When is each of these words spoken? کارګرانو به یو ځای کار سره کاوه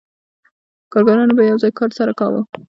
کارګرانو 0.91 1.37
به 1.37 1.43
یو 1.49 1.57
ځای 1.63 1.71
کار 1.79 1.89
سره 1.97 2.11
کاوه 2.19 2.41